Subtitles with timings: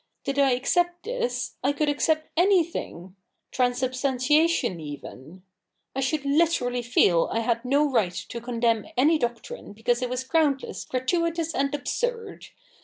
[0.23, 3.15] Did I accept this, I could accept anything—
[3.51, 5.43] Transubstantiation even.
[5.95, 10.23] I should literally feel I had no right to condemn any doctrine because it was
[10.23, 12.47] groundless, gratuitous, and absurd.